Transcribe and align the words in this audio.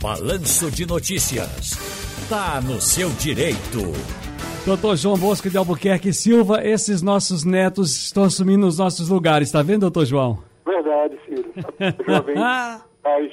Balanço 0.00 0.70
de 0.70 0.86
Notícias. 0.86 1.72
Tá 2.28 2.60
no 2.60 2.80
seu 2.80 3.10
direito. 3.10 3.92
Doutor 4.64 4.96
João 4.96 5.18
Bosco 5.18 5.50
de 5.50 5.56
Albuquerque 5.58 6.12
Silva, 6.12 6.64
esses 6.64 7.02
nossos 7.02 7.42
netos 7.42 8.04
estão 8.04 8.22
assumindo 8.22 8.64
os 8.64 8.78
nossos 8.78 9.08
lugares, 9.08 9.50
tá 9.50 9.60
vendo, 9.60 9.80
doutor 9.80 10.04
João? 10.04 10.38
Verdade, 10.64 11.18
Ciro. 11.26 11.52
Jovem, 12.06 12.36
paz. 13.02 13.32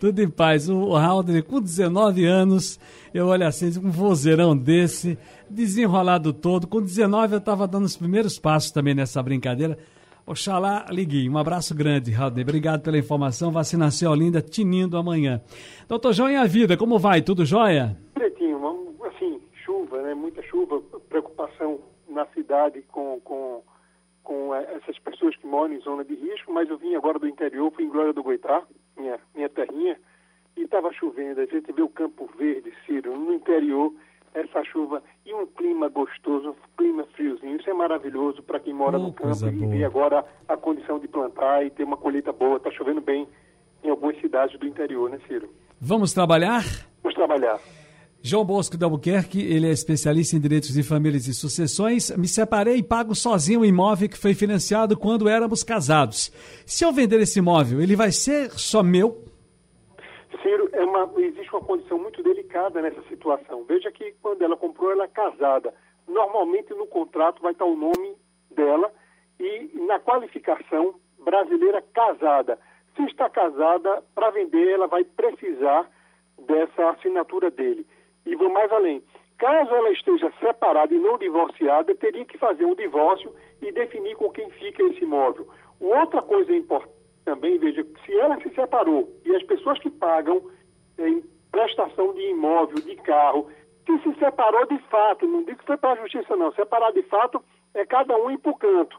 Tudo 0.00 0.20
em 0.20 0.28
paz. 0.28 0.68
O 0.68 0.92
Raul, 0.94 1.24
com 1.46 1.60
19 1.60 2.24
anos, 2.24 2.80
eu 3.14 3.28
olho 3.28 3.46
assim, 3.46 3.66
um 3.78 3.92
vozeirão 3.92 4.56
desse, 4.56 5.16
desenrolado 5.48 6.32
todo. 6.32 6.66
Com 6.66 6.82
19 6.82 7.34
eu 7.34 7.38
estava 7.38 7.68
dando 7.68 7.84
os 7.84 7.96
primeiros 7.96 8.36
passos 8.36 8.72
também 8.72 8.94
nessa 8.94 9.22
brincadeira. 9.22 9.78
Oxalá 10.28 10.84
liguei. 10.90 11.26
Um 11.26 11.38
abraço 11.38 11.74
grande, 11.74 12.10
Raul. 12.10 12.30
Obrigado 12.30 12.82
pela 12.82 12.98
informação. 12.98 13.50
Vacinação 13.50 14.12
Olinda, 14.12 14.42
tinindo 14.42 14.98
amanhã. 14.98 15.40
Doutor 15.88 16.12
João, 16.12 16.30
e 16.30 16.36
a 16.36 16.44
vida, 16.44 16.76
como 16.76 16.98
vai? 16.98 17.22
Tudo 17.22 17.46
jóia? 17.46 17.96
Direitinho, 18.14 18.60
assim, 19.06 19.40
chuva, 19.64 20.02
né? 20.02 20.12
Muita 20.12 20.42
chuva, 20.42 20.82
preocupação 21.08 21.80
na 22.10 22.26
cidade 22.26 22.82
com, 22.92 23.18
com, 23.24 23.62
com 24.22 24.54
eh, 24.54 24.76
essas 24.76 24.98
pessoas 24.98 25.34
que 25.34 25.46
moram 25.46 25.72
em 25.72 25.80
zona 25.80 26.04
de 26.04 26.14
risco, 26.14 26.52
mas 26.52 26.68
eu 26.68 26.76
vim 26.76 26.94
agora 26.94 27.18
do 27.18 27.26
interior, 27.26 27.72
fui 27.72 27.84
em 27.84 27.88
Glória 27.88 28.12
do 28.12 28.22
Goitá, 28.22 28.62
minha, 28.98 29.18
minha 29.34 29.48
terrinha, 29.48 29.98
e 30.58 30.64
estava 30.64 30.92
chovendo. 30.92 31.40
A 31.40 31.46
gente 31.46 31.72
vê 31.72 31.80
o 31.80 31.88
Campo 31.88 32.28
Verde, 32.38 32.70
Ciro, 32.84 33.16
no 33.16 33.32
interior, 33.32 33.94
essa 34.34 34.62
chuva 34.64 35.02
e 35.26 35.32
um 35.34 35.46
clima 35.46 35.88
gostoso, 35.88 36.50
um 36.50 36.54
clima 36.76 37.04
friozinho. 37.14 37.56
Isso 37.56 37.68
é 37.68 37.74
maravilhoso 37.74 38.42
para 38.42 38.60
quem 38.60 38.72
mora 38.74 38.98
Oh, 38.98 39.02
no 39.04 39.12
campo 39.12 39.46
e 39.46 39.50
boa. 39.50 39.70
vê 39.72 39.84
agora 39.84 40.24
a 40.48 40.56
condição 40.56 40.98
de 40.98 41.08
plantar 41.08 41.64
e 41.64 41.70
ter 41.70 41.84
uma 41.84 41.96
colheita 41.96 42.32
boa. 42.32 42.56
Está 42.56 42.70
chovendo 42.70 43.00
bem 43.00 43.26
em 43.84 43.90
algumas 43.90 44.20
cidades 44.20 44.58
do 44.58 44.66
interior, 44.66 45.08
né, 45.10 45.18
Ciro? 45.28 45.48
Vamos 45.80 46.12
trabalhar? 46.12 46.64
Vamos 47.02 47.14
trabalhar. 47.14 47.58
João 48.20 48.44
Bosco 48.44 48.76
de 48.76 48.82
Albuquerque, 48.82 49.40
ele 49.40 49.68
é 49.68 49.70
especialista 49.70 50.34
em 50.36 50.40
direitos 50.40 50.72
de 50.72 50.82
famílias 50.82 51.28
e 51.28 51.34
sucessões. 51.34 52.10
Me 52.16 52.26
separei 52.26 52.78
e 52.78 52.82
pago 52.82 53.14
sozinho 53.14 53.60
o 53.60 53.64
imóvel 53.64 54.08
que 54.08 54.18
foi 54.18 54.34
financiado 54.34 54.96
quando 54.96 55.28
éramos 55.28 55.62
casados. 55.62 56.32
Se 56.66 56.84
eu 56.84 56.92
vender 56.92 57.20
esse 57.20 57.38
imóvel, 57.38 57.80
ele 57.80 57.94
vai 57.94 58.10
ser 58.10 58.50
só 58.50 58.82
meu? 58.82 59.22
Uma, 61.04 61.20
existe 61.22 61.52
uma 61.52 61.64
condição 61.64 61.98
muito 61.98 62.22
delicada 62.22 62.82
nessa 62.82 63.02
situação. 63.02 63.64
Veja 63.64 63.90
que 63.92 64.12
quando 64.22 64.42
ela 64.42 64.56
comprou, 64.56 64.90
ela 64.90 65.04
é 65.04 65.08
casada. 65.08 65.72
Normalmente 66.06 66.72
no 66.74 66.86
contrato 66.86 67.42
vai 67.42 67.52
estar 67.52 67.64
o 67.64 67.76
nome 67.76 68.16
dela 68.50 68.92
e 69.38 69.70
na 69.86 69.98
qualificação 70.00 70.94
brasileira 71.24 71.82
casada. 71.92 72.58
Se 72.96 73.02
está 73.04 73.28
casada, 73.30 74.02
para 74.14 74.30
vender, 74.30 74.68
ela 74.68 74.86
vai 74.86 75.04
precisar 75.04 75.88
dessa 76.46 76.90
assinatura 76.90 77.50
dele. 77.50 77.86
E 78.26 78.34
vou 78.34 78.50
mais 78.50 78.72
além. 78.72 79.02
Caso 79.38 79.72
ela 79.72 79.90
esteja 79.90 80.32
separada 80.40 80.92
e 80.92 80.98
não 80.98 81.16
divorciada, 81.16 81.94
teria 81.94 82.24
que 82.24 82.36
fazer 82.38 82.64
um 82.64 82.74
divórcio 82.74 83.32
e 83.62 83.70
definir 83.70 84.16
com 84.16 84.30
quem 84.30 84.50
fica 84.50 84.82
esse 84.82 85.04
imóvel. 85.04 85.48
Outra 85.78 86.20
coisa 86.22 86.52
importante 86.52 86.98
também, 87.24 87.58
veja, 87.58 87.86
se 88.04 88.18
ela 88.18 88.40
se 88.40 88.48
separou 88.54 89.08
e 89.24 89.36
as 89.36 89.42
pessoas 89.44 89.78
que 89.78 89.90
pagam 89.90 90.42
em 90.98 91.22
prestação 91.50 92.12
de 92.12 92.30
imóvel, 92.30 92.76
de 92.76 92.96
carro, 92.96 93.48
se 93.86 93.98
se 94.00 94.18
separou 94.18 94.66
de 94.66 94.78
fato, 94.90 95.26
não 95.26 95.42
digo 95.42 95.58
que 95.58 95.64
foi 95.64 95.76
para 95.76 95.92
a 95.92 96.02
justiça 96.02 96.36
não, 96.36 96.52
separar 96.52 96.92
de 96.92 97.02
fato 97.04 97.42
é 97.74 97.86
cada 97.86 98.16
um 98.16 98.30
ir 98.30 98.38
para 98.38 98.52
o 98.52 98.56
canto. 98.56 98.98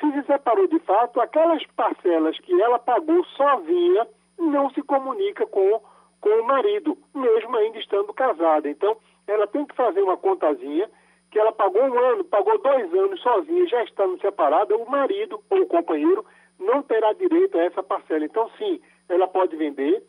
Se 0.00 0.10
se 0.12 0.26
separou 0.26 0.66
de 0.66 0.78
fato, 0.80 1.20
aquelas 1.20 1.64
parcelas 1.76 2.38
que 2.40 2.60
ela 2.60 2.78
pagou 2.78 3.24
sozinha 3.26 4.06
não 4.38 4.70
se 4.70 4.82
comunica 4.82 5.46
com, 5.46 5.80
com 6.20 6.28
o 6.30 6.46
marido, 6.46 6.98
mesmo 7.14 7.56
ainda 7.56 7.78
estando 7.78 8.12
casada. 8.12 8.68
Então, 8.68 8.96
ela 9.26 9.46
tem 9.46 9.64
que 9.64 9.74
fazer 9.74 10.02
uma 10.02 10.16
contazinha 10.16 10.90
que 11.30 11.38
ela 11.38 11.52
pagou 11.52 11.82
um 11.82 11.98
ano, 11.98 12.24
pagou 12.24 12.58
dois 12.60 12.92
anos 12.94 13.20
sozinha, 13.20 13.66
já 13.66 13.82
estando 13.84 14.20
separada, 14.20 14.76
o 14.76 14.88
marido 14.88 15.40
ou 15.50 15.62
o 15.62 15.66
companheiro 15.66 16.24
não 16.58 16.82
terá 16.82 17.12
direito 17.12 17.58
a 17.58 17.64
essa 17.64 17.82
parcela. 17.82 18.24
Então, 18.24 18.48
sim, 18.58 18.80
ela 19.08 19.26
pode 19.26 19.56
vender, 19.56 20.02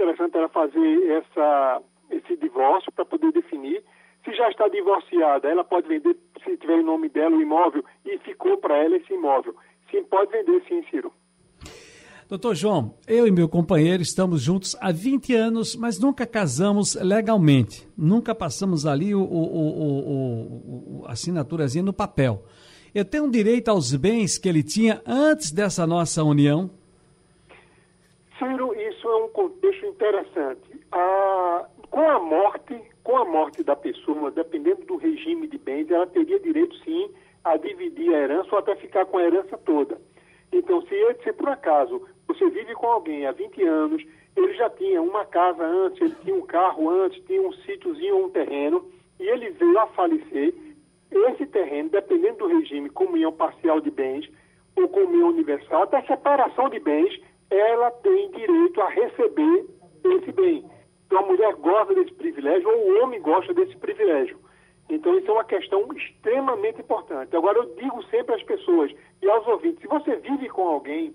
interessante 0.00 0.36
ela 0.36 0.48
fazer 0.48 1.10
essa, 1.10 1.82
esse 2.10 2.36
divórcio 2.36 2.90
para 2.92 3.04
poder 3.04 3.32
definir. 3.32 3.82
Se 4.24 4.32
já 4.34 4.48
está 4.50 4.68
divorciada, 4.68 5.48
ela 5.48 5.64
pode 5.64 5.88
vender, 5.88 6.16
se 6.42 6.56
tiver 6.56 6.80
em 6.80 6.84
nome 6.84 7.08
dela 7.08 7.36
o 7.36 7.42
imóvel, 7.42 7.84
e 8.04 8.18
ficou 8.18 8.56
para 8.58 8.76
ela 8.76 8.96
esse 8.96 9.12
imóvel. 9.12 9.54
Sim, 9.90 10.04
pode 10.04 10.30
vender 10.30 10.62
sim, 10.68 10.82
Ciro. 10.90 11.12
Doutor 12.28 12.54
João, 12.54 12.94
eu 13.08 13.26
e 13.26 13.30
meu 13.30 13.48
companheiro 13.48 14.02
estamos 14.02 14.40
juntos 14.40 14.76
há 14.80 14.92
20 14.92 15.34
anos, 15.34 15.74
mas 15.74 15.98
nunca 15.98 16.24
casamos 16.26 16.94
legalmente. 16.94 17.88
Nunca 17.96 18.34
passamos 18.34 18.86
ali 18.86 19.14
o, 19.14 19.20
o, 19.20 19.42
o, 19.42 21.00
o 21.00 21.06
assinaturazinha 21.08 21.82
no 21.82 21.92
papel. 21.92 22.44
Eu 22.94 23.04
tenho 23.04 23.28
direito 23.30 23.68
aos 23.68 23.94
bens 23.96 24.38
que 24.38 24.48
ele 24.48 24.62
tinha 24.62 25.02
antes 25.04 25.50
dessa 25.50 25.86
nossa 25.86 26.22
união? 26.22 26.70
Ciro, 28.38 28.72
é 29.10 29.24
um 29.24 29.28
contexto 29.28 29.86
interessante. 29.86 30.80
A, 30.92 31.66
com 31.90 32.08
a 32.08 32.18
morte, 32.18 32.80
com 33.02 33.16
a 33.16 33.24
morte 33.24 33.62
da 33.62 33.76
pessoa, 33.76 34.30
dependendo 34.30 34.84
do 34.86 34.96
regime 34.96 35.46
de 35.46 35.58
bens, 35.58 35.90
ela 35.90 36.06
teria 36.06 36.38
direito 36.38 36.74
sim 36.84 37.10
a 37.44 37.56
dividir 37.56 38.14
a 38.14 38.18
herança 38.18 38.48
ou 38.52 38.58
até 38.58 38.74
ficar 38.76 39.06
com 39.06 39.18
a 39.18 39.24
herança 39.24 39.56
toda. 39.58 40.00
Então, 40.52 40.82
se, 40.82 41.14
se 41.22 41.32
por 41.32 41.48
acaso 41.48 42.06
você 42.26 42.48
vive 42.50 42.74
com 42.74 42.86
alguém 42.86 43.26
há 43.26 43.32
20 43.32 43.62
anos, 43.64 44.04
ele 44.36 44.54
já 44.54 44.70
tinha 44.70 45.02
uma 45.02 45.24
casa 45.24 45.64
antes, 45.64 46.00
ele 46.00 46.14
tinha 46.22 46.34
um 46.34 46.46
carro 46.46 46.88
antes, 46.90 47.22
tinha 47.26 47.42
um 47.42 47.52
sítiozinho 47.52 48.24
um 48.24 48.30
terreno, 48.30 48.84
e 49.18 49.28
ele 49.28 49.50
veio 49.50 49.78
a 49.78 49.86
falecer, 49.88 50.54
esse 51.10 51.46
terreno, 51.46 51.90
dependendo 51.90 52.38
do 52.38 52.46
regime, 52.46 52.88
comunhão 52.88 53.32
parcial 53.32 53.80
de 53.80 53.90
bens 53.90 54.30
ou 54.76 54.88
comunhão 54.88 55.30
universal, 55.30 55.82
até 55.82 56.00
separação 56.02 56.68
de 56.68 56.78
bens, 56.78 57.20
ela 57.50 57.90
tem 57.90 58.30
direito 58.30 58.80
a 58.80 58.88
receber 58.88 59.66
esse 60.04 60.32
bem. 60.32 60.64
Então 61.06 61.18
a 61.18 61.26
mulher 61.26 61.54
gosta 61.56 61.94
desse 61.94 62.14
privilégio 62.14 62.68
ou 62.68 62.76
o 62.76 63.02
homem 63.02 63.20
gosta 63.20 63.52
desse 63.52 63.76
privilégio. 63.76 64.38
Então 64.88 65.16
isso 65.18 65.30
é 65.30 65.34
uma 65.34 65.44
questão 65.44 65.86
extremamente 65.94 66.80
importante. 66.80 67.36
Agora 67.36 67.58
eu 67.58 67.74
digo 67.76 68.02
sempre 68.04 68.34
às 68.34 68.42
pessoas 68.42 68.92
e 69.20 69.28
aos 69.28 69.46
ouvintes, 69.46 69.80
se 69.80 69.88
você 69.88 70.16
vive 70.16 70.48
com 70.48 70.66
alguém 70.66 71.14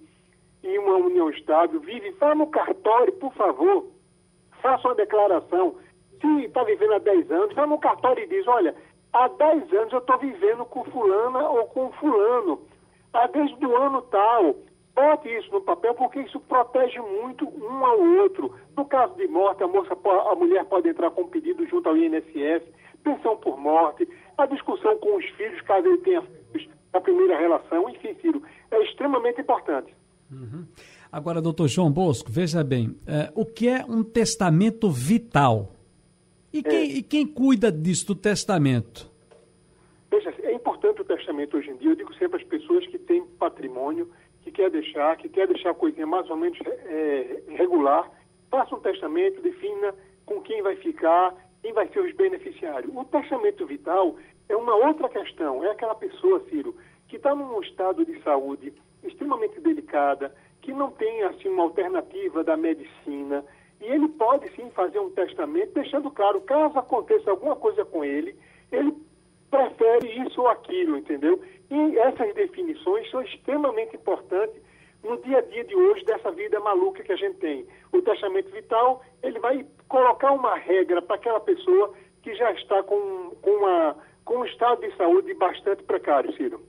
em 0.63 0.78
uma 0.79 0.95
união 0.95 1.29
estável, 1.29 1.79
vive, 1.79 2.12
vá 2.12 2.34
no 2.35 2.47
cartório, 2.47 3.13
por 3.13 3.34
favor, 3.34 3.88
faça 4.62 4.88
uma 4.88 4.95
declaração. 4.95 5.75
Se 6.19 6.45
está 6.45 6.63
vivendo 6.63 6.94
há 6.94 7.00
10 7.00 7.31
anos, 7.31 7.56
vá 7.56 7.68
no 7.68 7.78
cartório 7.78 8.24
e 8.24 8.28
diz, 8.28 8.47
olha, 8.47 8.75
há 9.13 9.28
10 9.28 9.74
anos 9.74 9.94
eu 9.94 10.00
estou 10.00 10.18
vivendo 10.18 10.66
com 10.66 10.84
fulana 10.85 11.50
ou 11.50 11.66
com 11.68 11.91
fulano. 11.94 12.62
Desde 13.31 13.66
o 13.66 13.75
ano 13.75 14.01
tal. 14.03 14.56
Bote 14.95 15.28
isso 15.28 15.51
no 15.51 15.61
papel 15.61 15.94
porque 15.94 16.22
isso 16.22 16.39
protege 16.39 17.00
muito 17.00 17.45
um 17.45 17.85
ao 17.85 18.00
outro. 18.00 18.56
No 18.78 18.85
caso 18.85 19.13
de 19.16 19.28
morte, 19.28 19.61
a, 19.61 19.67
moça, 19.67 19.94
a 19.94 20.35
mulher 20.35 20.63
pode 20.66 20.88
entrar 20.88 21.11
com 21.11 21.23
um 21.23 21.28
pedido 21.28 21.67
junto 21.67 21.89
ao 21.89 21.97
INSS, 21.97 22.63
pensão 23.03 23.35
por 23.38 23.57
morte, 23.57 24.07
a 24.38 24.45
discussão 24.45 24.97
com 24.97 25.17
os 25.17 25.25
filhos, 25.31 25.59
caso 25.61 25.85
ele 25.85 25.97
tenha 25.97 26.22
filhos 26.22 26.69
da 26.94 27.01
primeira 27.01 27.38
relação, 27.38 27.89
enfim, 27.89 28.16
Ciro, 28.22 28.41
é 28.72 28.81
extremamente 28.83 29.41
importante. 29.41 29.94
Agora, 31.12 31.41
doutor 31.41 31.67
João 31.67 31.91
Bosco, 31.91 32.31
veja 32.31 32.63
bem, 32.63 32.95
eh, 33.06 33.31
o 33.35 33.45
que 33.45 33.67
é 33.67 33.85
um 33.85 34.03
testamento 34.03 34.89
vital? 34.89 35.73
E 36.51 36.63
quem, 36.63 36.91
e 36.91 37.03
quem 37.03 37.27
cuida 37.27 37.69
disso, 37.72 38.07
do 38.07 38.16
testamento? 38.16 39.12
Veja, 40.09 40.33
é 40.44 40.53
importante 40.53 41.01
o 41.01 41.06
testamento 41.06 41.57
hoje 41.57 41.69
em 41.69 41.77
dia. 41.77 41.91
Eu 41.91 41.95
digo 41.95 42.13
sempre 42.16 42.41
às 42.41 42.47
pessoas 42.47 42.88
que 42.88 42.97
têm 42.97 43.25
patrimônio, 43.38 44.09
que 44.45 44.51
quer 44.51 44.69
deixar, 44.69 45.17
que 45.17 45.28
quer 45.28 45.47
deixar 45.47 45.72
a 45.72 45.73
coisinha 45.73 46.06
mais 46.06 46.29
ou 46.29 46.38
menos 46.38 46.59
eh, 46.63 47.41
regular, 47.47 48.09
faça 48.51 48.75
um 48.75 48.80
testamento, 48.80 49.42
defina 49.42 49.94
com 50.24 50.39
quem 50.42 50.62
vai 50.62 50.75
ficar, 50.75 51.36
quem 51.63 51.74
vai 51.74 51.88
ser 51.88 52.01
os 52.01 52.13
beneficiários. 52.13 52.94
O 52.95 53.03
testamento 53.06 53.65
vital 53.65 54.15
é 54.47 54.56
uma 54.56 54.75
outra 54.75 55.09
questão. 55.09 55.63
É 55.63 55.71
aquela 55.71 55.95
pessoa, 55.95 56.44
Ciro, 56.47 56.75
que 57.07 57.15
está 57.15 57.33
num 57.33 57.59
estado 57.62 58.06
de 58.06 58.21
saúde 58.21 58.71
extremamente 59.03 59.59
delicada, 59.59 60.33
que 60.62 60.71
não 60.71 60.91
tem 60.91 61.24
assim 61.24 61.50
uma 61.50 61.63
alternativa 61.63 62.44
da 62.44 62.56
medicina, 62.56 63.44
e 63.81 63.86
ele 63.86 64.07
pode 64.09 64.48
sim 64.56 64.69
fazer 64.71 65.00
um 65.00 65.09
testamento, 65.09 65.74
deixando 65.74 66.12
claro, 66.12 66.39
caso 66.41 66.77
aconteça 66.77 67.31
alguma 67.31 67.56
coisa 67.56 67.83
com 67.83 68.06
ele, 68.06 68.36
ele 68.71 68.94
prefere 69.56 70.28
isso 70.28 70.42
ou 70.42 70.48
aquilo, 70.48 70.98
entendeu? 70.98 71.42
E 71.69 71.98
essas 72.00 72.34
definições 72.36 73.10
são 73.10 73.22
extremamente 73.22 73.96
importantes 73.96 74.62
no 75.04 75.18
dia 75.22 75.38
a 75.38 75.42
dia 75.42 75.63
de 75.63 75.75
hoje 75.75 76.04
dessa 76.04 76.31
vida 76.31 76.60
maluca 76.60 77.04
que 77.04 77.12
a 77.12 77.16
gente 77.16 77.38
tem. 77.38 77.66
O 77.94 78.02
testamento 78.02 78.52
vital, 78.52 79.02
ele 79.24 79.40
vai 79.40 79.66
colocar 79.88 80.31
uma 80.31 80.56
regra 80.56 81.02
para 81.02 81.16
aquela 81.16 81.40
pessoa 81.40 81.94
que 82.22 82.34
já 82.36 82.52
está 82.54 82.84
com, 82.84 83.31
com, 83.42 83.52
uma, 83.52 83.96
com 84.24 84.38
um 84.40 84.46
estado 84.46 84.81
de 84.81 84.96
saúde 84.98 85.34
bastante 85.36 85.84
precário, 85.84 86.36
Ciro. 86.36 86.60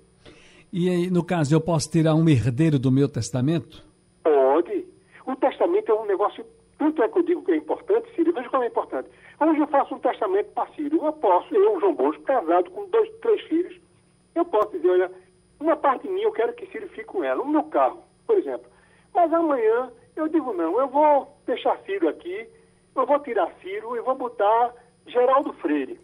E 0.73 0.91
aí, 0.91 1.11
no 1.11 1.25
caso, 1.25 1.55
eu 1.55 1.61
posso 1.61 1.91
tirar 1.91 2.15
um 2.15 2.29
herdeiro 2.29 2.79
do 2.79 2.93
meu 2.93 3.09
testamento? 3.09 3.82
Pode. 4.23 4.87
O 5.27 5.35
testamento 5.37 5.91
é 5.91 5.94
um 5.94 6.06
negócio, 6.06 6.44
tanto 6.78 7.02
é 7.02 7.08
que 7.08 7.19
eu 7.19 7.23
digo 7.23 7.44
que 7.44 7.52
é 7.52 7.56
importante, 7.56 8.14
Ciro, 8.14 8.32
veja 8.32 8.49
como 8.50 8.62
é 8.62 8.67
importante. 8.67 9.08
Hoje 9.40 9.61
eu 9.61 9.67
faço 9.67 9.94
um 9.94 9.99
testamento 9.99 10.52
para 10.52 10.70
Ciro. 10.73 11.05
Eu 11.05 11.12
posso, 11.14 11.55
eu, 11.55 11.81
João 11.81 11.94
Bosco, 11.94 12.23
casado 12.23 12.70
com 12.70 12.87
dois, 12.88 13.11
três 13.20 13.40
filhos, 13.43 13.81
eu 14.34 14.44
posso 14.44 14.70
dizer, 14.70 14.90
olha, 14.90 15.11
uma 15.58 15.76
parte 15.76 16.06
minha 16.08 16.26
eu 16.26 16.32
quero 16.32 16.52
que 16.52 16.67
Ciro 16.67 16.88
fique 16.88 17.05
com 17.05 17.25
ela, 17.25 17.43
o 17.43 17.49
meu 17.49 17.64
carro, 17.64 18.02
por 18.26 18.37
exemplo. 18.37 18.67
Mas 19.14 19.32
amanhã 19.32 19.90
eu 20.14 20.28
digo, 20.28 20.52
não, 20.52 20.78
eu 20.78 20.88
vou 20.88 21.34
deixar 21.46 21.78
Ciro 21.78 22.08
aqui, 22.08 22.46
eu 22.94 23.06
vou 23.06 23.19
tirar 23.20 23.50
Ciro 23.62 23.96
e 23.96 24.00
vou 24.00 24.14
botar 24.14 24.75
Geraldo 25.06 25.52
Freire. 25.55 25.99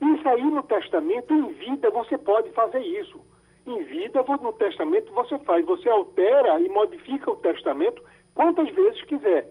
Isso 0.00 0.28
aí 0.28 0.42
no 0.42 0.64
testamento, 0.64 1.32
em 1.32 1.52
vida, 1.52 1.88
você 1.90 2.18
pode 2.18 2.50
fazer 2.50 2.80
isso. 2.80 3.20
Em 3.64 3.84
vida, 3.84 4.24
no 4.42 4.52
testamento, 4.54 5.12
você 5.12 5.38
faz. 5.40 5.64
Você 5.64 5.88
altera 5.88 6.58
e 6.58 6.68
modifica 6.68 7.30
o 7.30 7.36
testamento 7.36 8.02
quantas 8.34 8.68
vezes 8.70 9.00
quiser. 9.04 9.48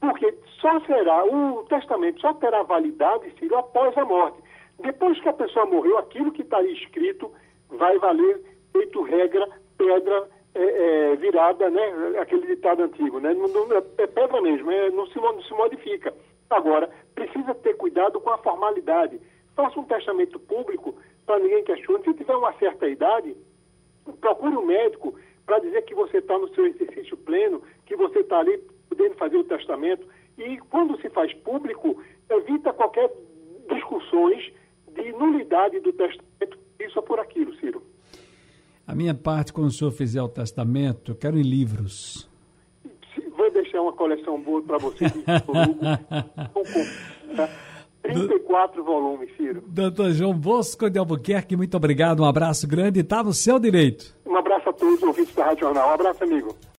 Porque 0.00 0.34
só 0.60 0.80
será, 0.80 1.24
o 1.24 1.64
testamento 1.64 2.20
só 2.20 2.32
terá 2.34 2.62
validade, 2.62 3.32
Ciro, 3.38 3.56
após 3.56 3.96
a 3.98 4.04
morte. 4.04 4.38
Depois 4.78 5.20
que 5.20 5.28
a 5.28 5.32
pessoa 5.32 5.66
morreu, 5.66 5.98
aquilo 5.98 6.32
que 6.32 6.42
está 6.42 6.62
escrito 6.62 7.30
vai 7.68 7.98
valer, 7.98 8.40
feito 8.72 9.02
regra, 9.02 9.46
pedra 9.76 10.28
é, 10.54 10.62
é, 11.12 11.16
virada, 11.16 11.68
né? 11.68 12.18
Aquele 12.18 12.46
ditado 12.46 12.82
antigo, 12.82 13.20
né? 13.20 13.34
Não, 13.34 13.46
não, 13.48 13.76
é 13.76 14.06
pedra 14.06 14.40
mesmo, 14.40 14.70
é, 14.70 14.90
não, 14.90 15.06
se, 15.06 15.16
não 15.16 15.42
se 15.42 15.52
modifica. 15.52 16.14
Agora, 16.48 16.90
precisa 17.14 17.54
ter 17.54 17.74
cuidado 17.74 18.20
com 18.20 18.30
a 18.30 18.38
formalidade 18.38 19.20
faça 19.60 19.78
um 19.78 19.84
testamento 19.84 20.38
público 20.38 20.94
para 21.26 21.38
ninguém 21.38 21.64
questione. 21.64 22.02
Se 22.04 22.14
tiver 22.14 22.34
uma 22.34 22.52
certa 22.54 22.88
idade, 22.88 23.36
procure 24.20 24.56
um 24.56 24.64
médico 24.64 25.14
para 25.44 25.58
dizer 25.58 25.82
que 25.82 25.94
você 25.94 26.18
está 26.18 26.38
no 26.38 26.52
seu 26.54 26.66
exercício 26.66 27.16
pleno, 27.16 27.62
que 27.86 27.96
você 27.96 28.20
está 28.20 28.38
ali 28.38 28.62
podendo 29.00 29.14
fazer 29.16 29.36
o 29.38 29.44
testamento. 29.44 30.06
E 30.36 30.58
quando 30.68 31.00
se 31.00 31.08
faz 31.10 31.32
público, 31.34 32.02
evita 32.28 32.72
qualquer 32.72 33.10
discussões 33.72 34.52
de 34.94 35.12
nulidade 35.12 35.80
do 35.80 35.92
testamento, 35.92 36.58
isso 36.78 36.98
é 36.98 37.02
por 37.02 37.18
aquilo, 37.18 37.54
Ciro. 37.56 37.82
A 38.86 38.94
minha 38.94 39.14
parte, 39.14 39.52
quando 39.52 39.68
o 39.68 39.70
senhor 39.70 39.92
fizer 39.92 40.20
o 40.22 40.28
testamento, 40.28 41.12
eu 41.12 41.14
quero 41.14 41.38
em 41.38 41.42
livros. 41.42 42.28
Vou 43.36 43.50
deixar 43.50 43.80
uma 43.80 43.92
coleção 43.92 44.40
boa 44.40 44.62
para 44.62 44.78
você. 44.78 45.04
De 45.06 45.12
34 48.02 48.82
volumes, 48.82 49.28
Ciro. 49.36 49.62
Doutor 49.66 50.10
João 50.10 50.34
Bosco 50.34 50.90
de 50.90 50.98
Albuquerque, 50.98 51.54
muito 51.54 51.76
obrigado, 51.76 52.20
um 52.20 52.26
abraço 52.26 52.66
grande 52.66 53.00
e 53.00 53.04
tá 53.04 53.22
no 53.22 53.32
seu 53.32 53.58
direito. 53.58 54.16
Um 54.26 54.36
abraço 54.36 54.70
a 54.70 54.72
todos, 54.72 55.02
ouvintes 55.02 55.34
da 55.34 55.44
Rádio 55.44 55.60
Jornal. 55.66 55.90
Um 55.90 55.92
abraço, 55.92 56.24
amigo. 56.24 56.56